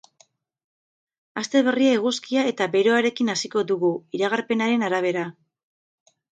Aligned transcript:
Aste 1.41 1.61
berria 1.67 1.91
eguzkia 1.99 2.47
eta 2.53 2.69
beroarekin 2.77 3.31
hasiko 3.37 3.65
dugu, 3.75 3.95
iragarpenaren 4.21 4.89
arabera. 4.91 5.31